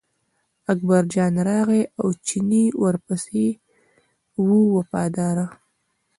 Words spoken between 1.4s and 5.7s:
راغی او چینی ورپسې و وفاداره.